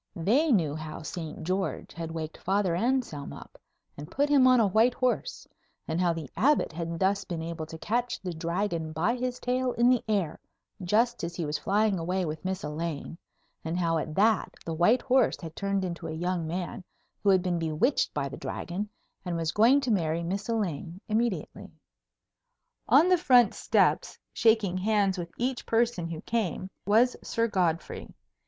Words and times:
They 0.15 0.51
knew 0.51 0.73
how 0.75 1.03
Saint 1.03 1.43
George 1.43 1.93
had 1.93 2.09
waked 2.09 2.39
Father 2.39 2.73
Anselm 2.75 3.31
up 3.31 3.59
and 3.95 4.09
put 4.09 4.29
him 4.29 4.47
on 4.47 4.59
a 4.59 4.65
white 4.65 4.95
horse, 4.95 5.47
and 5.87 6.01
how 6.01 6.11
the 6.11 6.27
Abbot 6.35 6.73
had 6.73 6.97
thus 6.97 7.23
been 7.23 7.43
able 7.43 7.67
to 7.67 7.77
catch 7.77 8.19
the 8.19 8.33
Dragon 8.33 8.93
by 8.93 9.15
his 9.15 9.39
tail 9.39 9.73
in 9.73 9.89
the 9.91 10.03
air 10.07 10.39
just 10.83 11.23
as 11.23 11.35
he 11.35 11.45
was 11.45 11.59
flying 11.59 11.99
away 11.99 12.25
with 12.25 12.43
Miss 12.43 12.63
Elaine, 12.63 13.15
and 13.63 13.77
how 13.77 13.99
at 13.99 14.15
that 14.15 14.55
the 14.65 14.73
white 14.73 15.03
horse 15.03 15.39
had 15.39 15.55
turned 15.55 15.85
into 15.85 16.07
a 16.07 16.11
young 16.11 16.47
man 16.47 16.83
who 17.21 17.29
had 17.29 17.43
been 17.43 17.59
bewitched 17.59 18.11
by 18.11 18.27
the 18.27 18.37
Dragon, 18.37 18.89
and 19.23 19.37
was 19.37 19.51
going 19.51 19.81
to 19.81 19.91
marry 19.91 20.23
Miss 20.23 20.49
Elaine 20.49 20.99
immediately. 21.09 21.69
On 22.89 23.07
the 23.07 23.19
front 23.19 23.53
steps, 23.53 24.17
shaking 24.33 24.77
hands 24.79 25.19
with 25.19 25.29
each 25.37 25.63
person 25.67 26.07
who 26.07 26.21
came, 26.21 26.71
was 26.87 27.15
Sir 27.21 27.47
Godfrey. 27.47 28.09